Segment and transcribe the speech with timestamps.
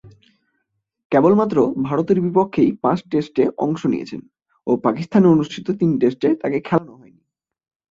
[1.11, 1.57] কেবলমাত্র
[1.83, 4.21] ভারতের বিপক্ষেই পাঁচ টেস্টে অংশ নিয়েছেন
[4.67, 7.21] ও পাকিস্তানে অনুষ্ঠিত তিন টেস্টে তাকে খেলানো হয়নি।